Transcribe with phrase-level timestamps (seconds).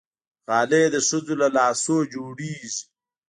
[0.47, 2.71] غالۍ د ښځو له لاسونو جوړېږي.